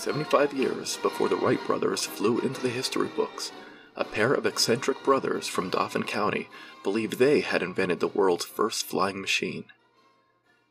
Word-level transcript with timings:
75 0.00 0.54
years 0.54 0.96
before 1.02 1.28
the 1.28 1.36
Wright 1.36 1.62
brothers 1.66 2.06
flew 2.06 2.38
into 2.40 2.58
the 2.62 2.70
history 2.70 3.08
books, 3.08 3.52
a 3.94 4.02
pair 4.02 4.32
of 4.32 4.46
eccentric 4.46 5.04
brothers 5.04 5.46
from 5.46 5.68
Dauphin 5.68 6.04
County 6.04 6.48
believed 6.82 7.18
they 7.18 7.40
had 7.40 7.62
invented 7.62 8.00
the 8.00 8.08
world's 8.08 8.46
first 8.46 8.86
flying 8.86 9.20
machine. 9.20 9.66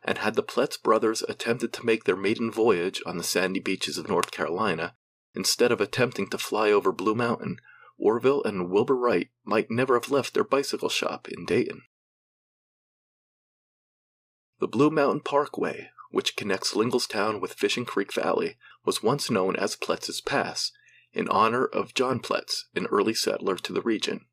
And 0.04 0.18
had 0.18 0.34
the 0.34 0.42
Pletz 0.42 0.82
brothers 0.82 1.22
attempted 1.30 1.72
to 1.74 1.86
make 1.86 2.06
their 2.06 2.16
maiden 2.16 2.50
voyage 2.50 3.04
on 3.06 3.18
the 3.18 3.24
sandy 3.24 3.60
beaches 3.60 4.00
of 4.00 4.10
North 4.10 4.32
Carolina, 4.32 4.96
instead 5.36 5.72
of 5.72 5.80
attempting 5.80 6.28
to 6.32 6.40
fly 6.40 6.72
over 6.72 6.92
Blue 6.92 7.14
Mountain, 7.14 7.58
Orville 8.00 8.44
and 8.44 8.72
Wilbur 8.72 8.96
Wright 8.96 9.30
might 9.46 9.70
never 9.70 9.94
have 9.94 10.10
left 10.10 10.34
their 10.34 10.44
bicycle 10.44 10.90
shop 10.90 11.28
in 11.28 11.46
Dayton. 11.46 11.84
The 14.60 14.68
Blue 14.68 14.90
Mountain 14.90 15.22
Parkway, 15.22 15.92
which 16.10 16.36
connects 16.36 16.76
Linglestown 16.76 17.40
with 17.40 17.54
Fishing 17.54 17.86
Creek 17.86 18.14
Valley, 18.14 18.58
was 18.84 19.04
once 19.04 19.30
known 19.30 19.56
as 19.56 19.76
Pletz's 19.76 20.22
Pass, 20.22 20.72
in 21.14 21.28
honor 21.30 21.66
of 21.66 21.94
John 21.94 22.20
Pletz, 22.20 22.66
an 22.76 22.86
early 22.88 23.14
settler 23.14 23.56
to 23.58 23.74
the 23.74 23.82
region. 23.82 24.26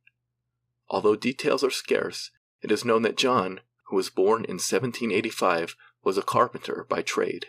Although 0.88 1.16
details 1.16 1.64
are 1.64 1.70
scarce, 1.70 2.30
it 2.62 2.70
is 2.70 2.84
known 2.84 3.02
that 3.02 3.16
John, 3.16 3.60
who 3.86 3.96
was 3.96 4.10
born 4.10 4.44
in 4.44 4.56
1785, 4.56 5.76
was 6.02 6.16
a 6.16 6.22
carpenter 6.22 6.86
by 6.88 7.02
trade. 7.02 7.46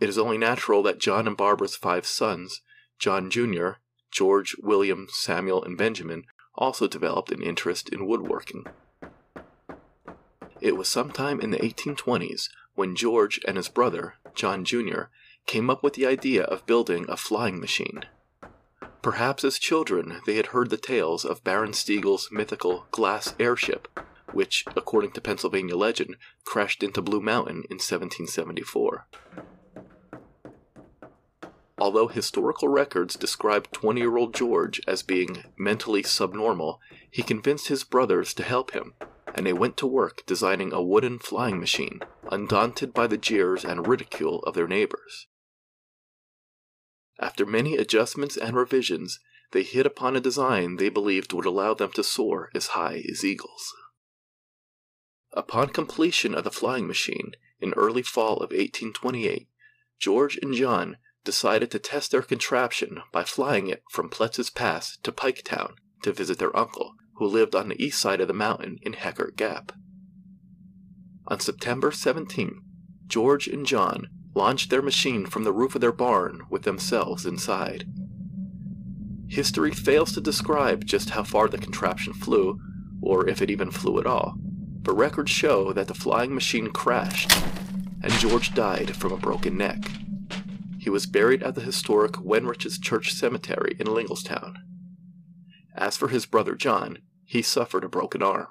It 0.00 0.08
is 0.08 0.18
only 0.18 0.38
natural 0.38 0.82
that 0.82 0.98
John 0.98 1.26
and 1.26 1.36
Barbara's 1.36 1.76
five 1.76 2.06
sons, 2.06 2.60
John 2.98 3.30
Jr., 3.30 3.70
George, 4.10 4.54
William, 4.62 5.06
Samuel, 5.10 5.64
and 5.64 5.76
Benjamin, 5.76 6.24
also 6.54 6.86
developed 6.86 7.32
an 7.32 7.42
interest 7.42 7.88
in 7.88 8.06
woodworking. 8.06 8.64
It 10.60 10.76
was 10.76 10.88
sometime 10.88 11.40
in 11.40 11.50
the 11.50 11.58
1820s 11.58 12.48
when 12.74 12.96
George 12.96 13.40
and 13.46 13.56
his 13.56 13.68
brother, 13.68 14.14
John 14.34 14.64
Jr., 14.64 15.04
came 15.46 15.70
up 15.70 15.82
with 15.82 15.94
the 15.94 16.06
idea 16.06 16.44
of 16.44 16.66
building 16.66 17.06
a 17.08 17.16
flying 17.16 17.60
machine. 17.60 18.04
Perhaps 19.02 19.44
as 19.44 19.58
children 19.58 20.20
they 20.26 20.36
had 20.36 20.46
heard 20.46 20.70
the 20.70 20.76
tales 20.76 21.24
of 21.24 21.44
Baron 21.44 21.74
Stiegel's 21.74 22.30
mythical 22.32 22.86
glass 22.90 23.34
airship, 23.38 23.88
which, 24.32 24.64
according 24.74 25.12
to 25.12 25.20
Pennsylvania 25.20 25.76
legend, 25.76 26.16
crashed 26.44 26.82
into 26.82 27.02
Blue 27.02 27.20
Mountain 27.20 27.64
in 27.70 27.76
1774. 27.76 29.06
Although 31.76 32.08
historical 32.08 32.68
records 32.68 33.14
describe 33.14 33.70
20 33.72 34.00
year 34.00 34.16
old 34.16 34.34
George 34.34 34.80
as 34.86 35.02
being 35.02 35.44
mentally 35.58 36.02
subnormal, 36.02 36.80
he 37.10 37.22
convinced 37.22 37.68
his 37.68 37.84
brothers 37.84 38.32
to 38.34 38.42
help 38.42 38.70
him, 38.70 38.94
and 39.34 39.44
they 39.44 39.52
went 39.52 39.76
to 39.76 39.86
work 39.86 40.24
designing 40.26 40.72
a 40.72 40.82
wooden 40.82 41.18
flying 41.18 41.58
machine, 41.58 42.00
undaunted 42.30 42.94
by 42.94 43.06
the 43.06 43.18
jeers 43.18 43.64
and 43.64 43.86
ridicule 43.86 44.40
of 44.44 44.54
their 44.54 44.68
neighbors. 44.68 45.26
After 47.20 47.44
many 47.44 47.76
adjustments 47.76 48.36
and 48.36 48.56
revisions, 48.56 49.18
they 49.52 49.62
hit 49.62 49.86
upon 49.86 50.16
a 50.16 50.20
design 50.20 50.76
they 50.76 50.88
believed 50.88 51.32
would 51.32 51.46
allow 51.46 51.74
them 51.74 51.92
to 51.92 52.04
soar 52.04 52.50
as 52.54 52.68
high 52.68 53.04
as 53.10 53.24
eagles. 53.24 53.72
Upon 55.32 55.68
completion 55.68 56.34
of 56.34 56.44
the 56.44 56.50
flying 56.50 56.86
machine, 56.86 57.32
in 57.60 57.72
early 57.74 58.02
fall 58.02 58.34
of 58.34 58.50
1828, 58.50 59.48
George 59.98 60.38
and 60.42 60.54
John 60.54 60.98
decided 61.24 61.70
to 61.70 61.78
test 61.78 62.10
their 62.10 62.22
contraption 62.22 63.02
by 63.10 63.24
flying 63.24 63.68
it 63.68 63.82
from 63.90 64.10
Pletz's 64.10 64.50
Pass 64.50 64.98
to 65.02 65.10
Piketown 65.10 65.76
to 66.02 66.12
visit 66.12 66.38
their 66.38 66.56
uncle, 66.56 66.94
who 67.16 67.26
lived 67.26 67.54
on 67.54 67.68
the 67.68 67.82
east 67.82 68.00
side 68.00 68.20
of 68.20 68.28
the 68.28 68.34
mountain 68.34 68.78
in 68.82 68.92
Heckert 68.92 69.36
Gap. 69.36 69.72
On 71.26 71.40
September 71.40 71.90
17, 71.90 72.60
George 73.06 73.46
and 73.46 73.64
John 73.64 74.08
launched 74.34 74.70
their 74.70 74.82
machine 74.82 75.26
from 75.26 75.44
the 75.44 75.52
roof 75.52 75.74
of 75.74 75.80
their 75.80 75.92
barn 75.92 76.42
with 76.50 76.62
themselves 76.62 77.24
inside. 77.24 77.86
History 79.28 79.70
fails 79.70 80.12
to 80.12 80.20
describe 80.20 80.84
just 80.84 81.10
how 81.10 81.22
far 81.22 81.48
the 81.48 81.58
contraption 81.58 82.12
flew, 82.12 82.58
or 83.00 83.28
if 83.28 83.40
it 83.40 83.50
even 83.50 83.70
flew 83.70 83.98
at 83.98 84.06
all, 84.06 84.34
but 84.38 84.94
records 84.96 85.30
show 85.30 85.72
that 85.72 85.88
the 85.88 85.94
flying 85.94 86.34
machine 86.34 86.70
crashed, 86.70 87.32
and 88.02 88.12
George 88.14 88.54
died 88.54 88.94
from 88.94 89.12
a 89.12 89.16
broken 89.16 89.56
neck. 89.56 89.90
He 90.78 90.90
was 90.90 91.06
buried 91.06 91.42
at 91.42 91.54
the 91.54 91.62
historic 91.62 92.12
Wenrich's 92.22 92.78
Church 92.78 93.12
Cemetery 93.12 93.76
in 93.78 93.86
Linglestown. 93.86 94.58
As 95.74 95.96
for 95.96 96.08
his 96.08 96.26
brother 96.26 96.54
John, 96.54 96.98
he 97.24 97.42
suffered 97.42 97.84
a 97.84 97.88
broken 97.88 98.22
arm. 98.22 98.48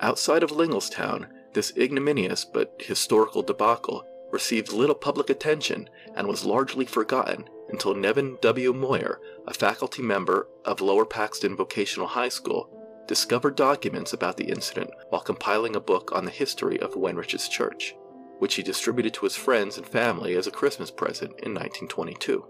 Outside 0.00 0.42
of 0.42 0.52
Linglestown, 0.52 1.28
this 1.54 1.72
ignominious 1.76 2.44
but 2.44 2.74
historical 2.78 3.42
debacle 3.42 4.04
received 4.30 4.72
little 4.72 4.94
public 4.94 5.30
attention 5.30 5.88
and 6.14 6.28
was 6.28 6.44
largely 6.44 6.84
forgotten 6.84 7.48
until 7.70 7.94
Nevin 7.94 8.38
W. 8.42 8.72
Moyer, 8.72 9.20
a 9.46 9.54
faculty 9.54 10.02
member 10.02 10.46
of 10.64 10.80
Lower 10.80 11.06
Paxton 11.06 11.56
Vocational 11.56 12.08
High 12.08 12.28
School, 12.28 12.70
discovered 13.08 13.56
documents 13.56 14.12
about 14.12 14.36
the 14.36 14.50
incident 14.50 14.90
while 15.08 15.22
compiling 15.22 15.74
a 15.74 15.80
book 15.80 16.12
on 16.12 16.24
the 16.24 16.30
history 16.30 16.78
of 16.80 16.96
Wenrich's 16.96 17.48
church, 17.48 17.94
which 18.38 18.54
he 18.54 18.62
distributed 18.62 19.14
to 19.14 19.24
his 19.24 19.36
friends 19.36 19.78
and 19.78 19.86
family 19.86 20.34
as 20.34 20.46
a 20.46 20.50
Christmas 20.50 20.90
present 20.90 21.30
in 21.30 21.54
1922. 21.54 22.44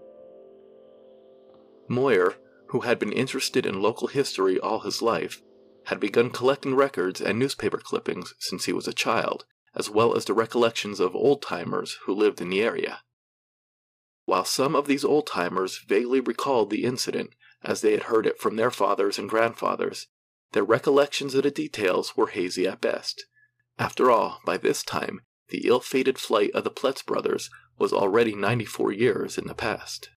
Moyer, 1.89 2.35
who 2.67 2.81
had 2.81 2.99
been 2.99 3.11
interested 3.11 3.65
in 3.65 3.81
local 3.81 4.07
history 4.07 4.59
all 4.59 4.81
his 4.81 5.01
life, 5.01 5.41
had 5.85 5.99
begun 5.99 6.29
collecting 6.29 6.75
records 6.75 7.21
and 7.21 7.39
newspaper 7.39 7.77
clippings 7.77 8.33
since 8.39 8.65
he 8.65 8.73
was 8.73 8.87
a 8.87 8.93
child, 8.93 9.45
as 9.73 9.89
well 9.89 10.15
as 10.15 10.25
the 10.25 10.33
recollections 10.33 10.99
of 10.99 11.15
old 11.15 11.41
timers 11.41 11.97
who 12.03 12.13
lived 12.13 12.41
in 12.41 12.49
the 12.49 12.61
area. 12.61 13.01
While 14.25 14.43
some 14.43 14.75
of 14.75 14.87
these 14.87 15.05
old 15.05 15.27
timers 15.27 15.77
vaguely 15.87 16.19
recalled 16.19 16.69
the 16.69 16.83
incident 16.83 17.29
as 17.63 17.79
they 17.81 17.93
had 17.93 18.03
heard 18.03 18.25
it 18.25 18.39
from 18.39 18.57
their 18.57 18.71
fathers 18.71 19.17
and 19.17 19.29
grandfathers, 19.29 20.07
their 20.51 20.65
recollections 20.65 21.33
of 21.35 21.43
the 21.43 21.51
details 21.51 22.17
were 22.17 22.27
hazy 22.27 22.67
at 22.67 22.81
best. 22.81 23.25
After 23.79 24.11
all, 24.11 24.41
by 24.45 24.57
this 24.57 24.83
time, 24.83 25.21
the 25.49 25.67
ill 25.67 25.79
fated 25.79 26.17
flight 26.17 26.51
of 26.51 26.65
the 26.65 26.71
Pletz 26.71 27.05
brothers 27.05 27.49
was 27.77 27.93
already 27.93 28.35
94 28.35 28.91
years 28.91 29.37
in 29.37 29.47
the 29.47 29.55
past. 29.55 30.09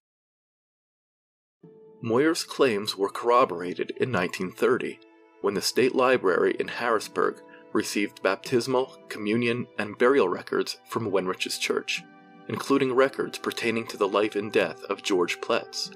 Moyer's 2.01 2.43
claims 2.43 2.97
were 2.97 3.09
corroborated 3.09 3.91
in 3.91 4.11
1930 4.11 4.99
when 5.41 5.53
the 5.53 5.61
State 5.61 5.93
Library 5.93 6.55
in 6.59 6.67
Harrisburg 6.67 7.41
received 7.73 8.23
baptismal, 8.23 8.97
communion, 9.07 9.67
and 9.77 9.97
burial 9.97 10.27
records 10.27 10.77
from 10.87 11.11
Wenrich's 11.11 11.57
church, 11.57 12.01
including 12.47 12.93
records 12.93 13.37
pertaining 13.37 13.87
to 13.87 13.97
the 13.97 14.07
life 14.07 14.35
and 14.35 14.51
death 14.51 14.83
of 14.85 15.03
George 15.03 15.39
Pletz. 15.41 15.95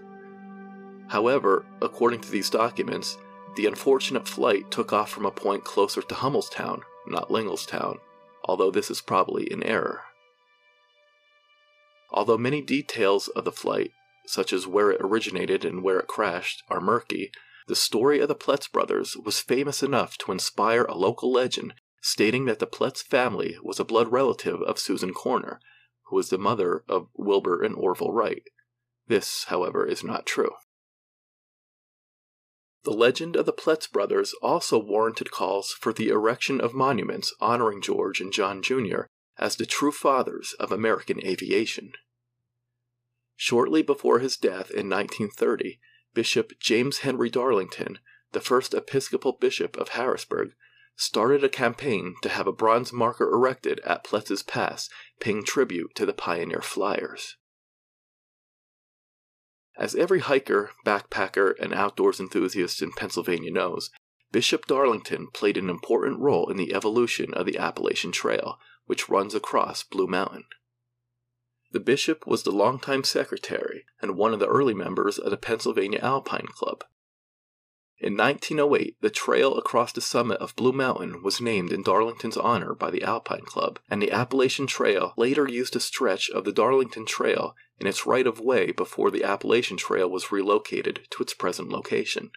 However, 1.07 1.65
according 1.81 2.21
to 2.21 2.31
these 2.31 2.49
documents, 2.49 3.17
the 3.55 3.65
unfortunate 3.65 4.27
flight 4.27 4.69
took 4.69 4.93
off 4.93 5.09
from 5.09 5.25
a 5.25 5.31
point 5.31 5.63
closer 5.63 6.01
to 6.01 6.15
Hummelstown, 6.15 6.81
not 7.07 7.31
Linglestown, 7.31 7.97
although 8.43 8.71
this 8.71 8.91
is 8.91 9.01
probably 9.01 9.49
an 9.51 9.63
error. 9.63 10.01
Although 12.11 12.37
many 12.37 12.61
details 12.61 13.27
of 13.29 13.45
the 13.45 13.51
flight, 13.51 13.91
such 14.27 14.51
as 14.53 14.67
where 14.67 14.91
it 14.91 15.01
originated 15.01 15.63
and 15.65 15.83
where 15.83 15.99
it 15.99 16.07
crashed, 16.07 16.63
are 16.69 16.81
murky, 16.81 17.31
the 17.67 17.75
story 17.75 18.19
of 18.19 18.27
the 18.27 18.35
Pletz 18.35 18.71
brothers 18.71 19.17
was 19.17 19.39
famous 19.39 19.81
enough 19.81 20.17
to 20.19 20.31
inspire 20.31 20.83
a 20.83 20.97
local 20.97 21.31
legend 21.31 21.73
stating 22.01 22.45
that 22.45 22.59
the 22.59 22.67
Pletz 22.67 23.01
family 23.01 23.57
was 23.63 23.79
a 23.79 23.83
blood 23.83 24.11
relative 24.11 24.61
of 24.61 24.77
Susan 24.77 25.11
Koerner, 25.11 25.57
who 26.05 26.15
was 26.15 26.29
the 26.29 26.37
mother 26.37 26.83
of 26.87 27.07
Wilbur 27.15 27.63
and 27.63 27.73
Orville 27.73 28.11
Wright. 28.11 28.43
This, 29.07 29.45
however, 29.45 29.85
is 29.85 30.03
not 30.03 30.27
true. 30.27 30.51
The 32.83 32.91
legend 32.91 33.35
of 33.35 33.47
the 33.47 33.53
Pletz 33.53 33.91
brothers 33.91 34.35
also 34.43 34.77
warranted 34.77 35.31
calls 35.31 35.71
for 35.71 35.91
the 35.91 36.09
erection 36.09 36.61
of 36.61 36.75
monuments 36.75 37.33
honoring 37.41 37.81
George 37.81 38.21
and 38.21 38.31
John 38.31 38.61
Jr. 38.61 39.05
as 39.39 39.55
the 39.55 39.65
true 39.65 39.91
fathers 39.91 40.53
of 40.59 40.71
American 40.71 41.25
aviation. 41.25 41.93
Shortly 43.35 43.81
before 43.81 44.19
his 44.19 44.37
death 44.37 44.71
in 44.71 44.89
1930, 44.89 45.79
Bishop 46.13 46.53
James 46.59 46.99
Henry 46.99 47.29
Darlington, 47.29 47.99
the 48.31 48.39
first 48.39 48.73
Episcopal 48.73 49.33
Bishop 49.33 49.75
of 49.77 49.89
Harrisburg, 49.89 50.53
started 50.95 51.43
a 51.43 51.49
campaign 51.49 52.15
to 52.21 52.29
have 52.29 52.47
a 52.47 52.53
bronze 52.53 52.93
marker 52.93 53.29
erected 53.31 53.81
at 53.81 54.03
Pletz's 54.03 54.43
Pass 54.43 54.89
paying 55.19 55.43
tribute 55.43 55.93
to 55.95 56.05
the 56.05 56.13
pioneer 56.13 56.61
flyers. 56.61 57.35
As 59.77 59.93
every 59.93 60.19
hiker, 60.19 60.71
backpacker, 60.85 61.53
and 61.59 61.73
outdoors 61.73 62.21
enthusiast 62.21 62.81
in 62.81 62.93
Pennsylvania 62.93 63.51
knows, 63.51 63.91
Bishop 64.31 64.65
Darlington 64.67 65.27
played 65.33 65.57
an 65.57 65.69
important 65.69 66.19
role 66.19 66.49
in 66.49 66.55
the 66.55 66.73
evolution 66.73 67.33
of 67.33 67.45
the 67.45 67.57
Appalachian 67.57 68.13
Trail, 68.13 68.57
which 68.85 69.09
runs 69.09 69.35
across 69.35 69.83
Blue 69.83 70.07
Mountain. 70.07 70.45
The 71.75 71.81
bishop 71.81 72.25
was 72.25 72.43
the 72.43 72.53
longtime 72.53 73.03
secretary 73.03 73.83
and 74.01 74.15
one 74.15 74.33
of 74.33 74.39
the 74.39 74.47
early 74.47 74.73
members 74.73 75.17
of 75.17 75.29
the 75.29 75.35
Pennsylvania 75.35 75.99
Alpine 76.01 76.47
Club. 76.47 76.85
In 77.97 78.15
1908, 78.15 78.95
the 79.01 79.09
trail 79.09 79.57
across 79.57 79.91
the 79.91 79.99
summit 79.99 80.39
of 80.39 80.55
Blue 80.55 80.71
Mountain 80.71 81.21
was 81.21 81.41
named 81.41 81.73
in 81.73 81.83
Darlington's 81.83 82.37
honor 82.37 82.73
by 82.73 82.91
the 82.91 83.03
Alpine 83.03 83.43
Club, 83.43 83.81
and 83.89 84.01
the 84.01 84.13
Appalachian 84.13 84.67
Trail 84.67 85.13
later 85.17 85.49
used 85.49 85.75
a 85.75 85.81
stretch 85.81 86.29
of 86.29 86.45
the 86.45 86.53
Darlington 86.53 87.05
Trail 87.05 87.57
in 87.77 87.87
its 87.87 88.05
right 88.05 88.25
of 88.25 88.39
way 88.39 88.71
before 88.71 89.11
the 89.11 89.25
Appalachian 89.25 89.75
Trail 89.75 90.09
was 90.09 90.31
relocated 90.31 91.01
to 91.09 91.23
its 91.23 91.33
present 91.33 91.67
location. 91.67 92.31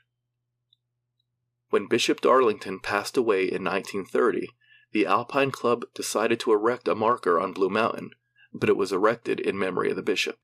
When 1.71 1.87
Bishop 1.87 2.21
Darlington 2.21 2.81
passed 2.81 3.17
away 3.17 3.43
in 3.43 3.63
1930, 3.63 4.49
the 4.91 5.07
Alpine 5.07 5.53
Club 5.53 5.85
decided 5.95 6.41
to 6.41 6.53
erect 6.53 6.89
a 6.89 6.97
marker 6.97 7.39
on 7.39 7.53
Blue 7.53 7.71
Mountain, 7.71 8.11
but 8.53 8.69
it 8.69 8.77
was 8.77 8.93
erected 8.93 9.41
in 9.41 9.59
memory 9.59 9.91
of 9.91 9.97
the 9.97 10.03
bishop. 10.03 10.37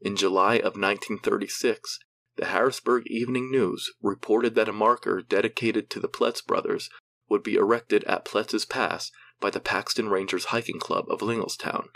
In 0.00 0.16
July 0.16 0.56
of 0.56 0.76
1936, 0.76 1.98
the 2.36 2.46
Harrisburg 2.46 3.06
Evening 3.06 3.50
News 3.50 3.92
reported 4.00 4.54
that 4.54 4.68
a 4.68 4.72
marker 4.72 5.20
dedicated 5.20 5.90
to 5.90 6.00
the 6.00 6.08
Pletz 6.08 6.44
brothers 6.44 6.88
would 7.28 7.42
be 7.42 7.56
erected 7.56 8.04
at 8.04 8.24
Pletz's 8.24 8.64
Pass 8.64 9.10
by 9.40 9.50
the 9.50 9.60
Paxton 9.60 10.08
Rangers 10.08 10.46
Hiking 10.46 10.78
Club 10.78 11.06
of 11.08 11.22
Linglestown. 11.22 11.88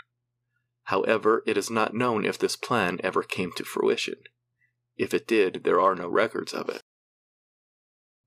However, 0.83 1.43
it 1.47 1.57
is 1.57 1.71
not 1.71 1.95
known 1.95 2.25
if 2.25 2.37
this 2.37 2.55
plan 2.55 2.99
ever 3.03 3.23
came 3.23 3.51
to 3.53 3.63
fruition. 3.63 4.15
If 4.97 5.13
it 5.13 5.27
did, 5.27 5.63
there 5.63 5.81
are 5.81 5.95
no 5.95 6.07
records 6.07 6.53
of 6.53 6.69
it. 6.69 6.81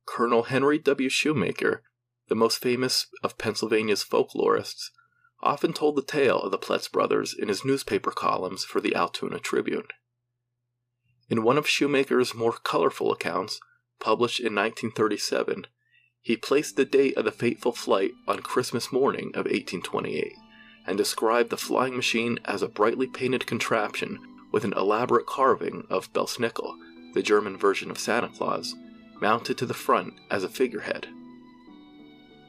Colonel 0.06 0.44
Henry 0.44 0.78
W. 0.78 1.08
Shoemaker, 1.08 1.82
the 2.28 2.34
most 2.34 2.58
famous 2.58 3.06
of 3.22 3.38
Pennsylvania's 3.38 4.04
folklorists, 4.04 4.90
often 5.40 5.73
told 5.73 5.96
the 5.96 6.02
tale 6.02 6.40
of 6.40 6.50
the 6.50 6.58
Pletz 6.58 6.90
brothers 6.90 7.35
in 7.35 7.49
his 7.49 7.64
newspaper 7.64 8.11
columns 8.11 8.64
for 8.64 8.81
the 8.81 8.94
Altoona 8.94 9.38
Tribune. 9.38 9.88
In 11.29 11.43
one 11.43 11.58
of 11.58 11.69
Shoemaker's 11.69 12.35
more 12.35 12.52
colorful 12.52 13.12
accounts, 13.12 13.61
published 14.00 14.40
in 14.40 14.55
1937, 14.55 15.67
he 16.20 16.37
placed 16.37 16.76
the 16.76 16.85
date 16.85 17.17
of 17.17 17.25
the 17.25 17.32
fateful 17.32 17.73
flight 17.73 18.12
on 18.26 18.40
Christmas 18.40 18.93
morning 18.93 19.29
of 19.35 19.44
1828 19.44 20.32
and 20.87 20.96
described 20.96 21.50
the 21.50 21.56
flying 21.56 21.94
machine 21.94 22.38
as 22.44 22.62
a 22.62 22.69
brightly 22.69 23.06
painted 23.06 23.46
contraption 23.46 24.19
with 24.50 24.64
an 24.64 24.73
elaborate 24.73 25.26
carving 25.26 25.87
of 25.90 26.12
Belsnickel, 26.12 26.75
the 27.14 27.23
German 27.23 27.56
version 27.56 27.90
of 27.90 27.99
Santa 27.99 28.29
Claus, 28.29 28.75
mounted 29.20 29.58
to 29.58 29.67
the 29.67 29.75
front 29.75 30.14
as 30.31 30.44
a 30.44 30.49
figurehead. 30.49 31.08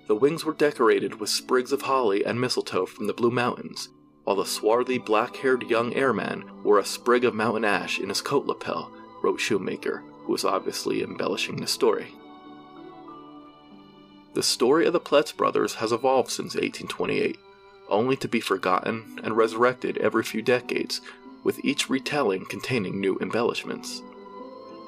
The 0.09 0.15
wings 0.15 0.43
were 0.43 0.53
decorated 0.53 1.19
with 1.19 1.29
sprigs 1.29 1.71
of 1.71 1.83
holly 1.83 2.25
and 2.25 2.41
mistletoe 2.41 2.87
from 2.87 3.05
the 3.05 3.13
Blue 3.13 3.29
Mountains, 3.29 3.89
while 4.23 4.37
the 4.37 4.43
swarthy, 4.43 4.97
black 4.97 5.35
haired 5.35 5.69
young 5.69 5.93
airman 5.93 6.63
wore 6.63 6.79
a 6.79 6.83
sprig 6.83 7.23
of 7.23 7.35
mountain 7.35 7.63
ash 7.63 7.99
in 7.99 8.09
his 8.09 8.19
coat 8.19 8.47
lapel, 8.47 8.91
wrote 9.21 9.39
Shoemaker, 9.39 10.01
who 10.23 10.31
was 10.31 10.43
obviously 10.43 11.03
embellishing 11.03 11.57
the 11.57 11.67
story. 11.67 12.07
The 14.33 14.41
story 14.41 14.87
of 14.87 14.93
the 14.93 14.99
Pletz 14.99 15.31
brothers 15.31 15.75
has 15.75 15.91
evolved 15.91 16.31
since 16.31 16.55
1828, 16.55 17.37
only 17.87 18.15
to 18.15 18.27
be 18.27 18.39
forgotten 18.39 19.19
and 19.23 19.37
resurrected 19.37 19.99
every 19.99 20.23
few 20.23 20.41
decades, 20.41 21.01
with 21.43 21.63
each 21.63 21.87
retelling 21.87 22.47
containing 22.47 22.99
new 22.99 23.19
embellishments. 23.19 24.01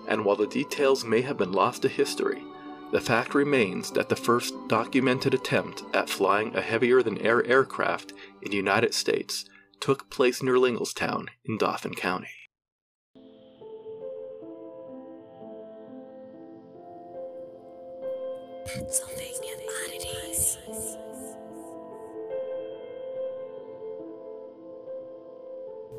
And 0.08 0.26
while 0.26 0.36
the 0.36 0.48
details 0.48 1.06
may 1.06 1.22
have 1.22 1.38
been 1.38 1.52
lost 1.52 1.84
to 1.84 1.90
history, 1.90 2.44
the 2.92 3.00
fact 3.02 3.34
remains 3.34 3.90
that 3.92 4.10
the 4.10 4.16
first 4.16 4.54
documented 4.68 5.34
attempt 5.34 5.84
at 5.94 6.10
flying 6.10 6.54
a 6.56 6.62
heavier 6.62 7.02
than 7.02 7.18
air 7.20 7.46
aircraft 7.46 8.12
in 8.42 8.52
the 8.52 8.58
United 8.58 8.94
States 8.94 9.46
took 9.80 10.10
place 10.10 10.44
near 10.44 10.56
Linglestown 10.58 11.28
in 11.46 11.58
Dauphin 11.58 11.96
County. 11.96 12.28
Pennsylvania 18.66 19.56
oddities. 19.86 20.58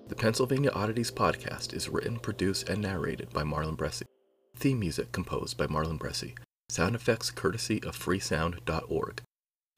The 0.08 0.14
Pennsylvania 0.14 0.70
Oddities 0.70 1.10
podcast 1.10 1.74
is 1.74 1.88
written, 1.88 2.18
produced, 2.18 2.68
and 2.68 2.80
narrated 2.80 3.32
by 3.32 3.42
Marlin 3.44 3.76
Bressi. 3.76 4.04
Theme 4.56 4.80
music 4.80 5.12
composed 5.12 5.58
by 5.58 5.66
Marlin 5.66 5.98
Bressi. 5.98 6.34
Sound 6.70 6.94
effects 6.94 7.30
courtesy 7.30 7.82
of 7.82 7.98
freesound.org. 7.98 9.22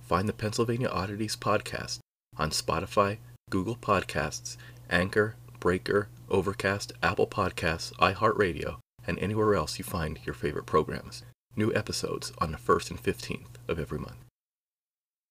Find 0.03 0.29
the 0.29 0.33
Pennsylvania 0.33 0.89
Oddities 0.89 1.37
podcast 1.37 2.01
on 2.37 2.51
Spotify, 2.51 3.19
Google 3.51 3.77
Podcasts, 3.77 4.57
Anchor, 4.89 5.37
Breaker, 5.59 6.09
Overcast, 6.29 6.93
Apple 7.03 7.27
Podcasts, 7.27 7.93
iHeartRadio, 7.95 8.79
and 9.11 9.19
anywhere 9.19 9.57
else 9.57 9.77
you 9.77 9.85
find 9.85 10.21
your 10.25 10.35
favorite 10.35 10.67
programs. 10.67 11.25
New 11.57 11.75
episodes 11.75 12.33
on 12.39 12.53
the 12.53 12.59
1st 12.59 12.91
and 12.93 13.03
15th 13.03 13.57
of 13.69 13.81
every 13.81 13.99
month. 13.99 14.25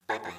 Bye 0.06 0.18
bye. 0.18 0.34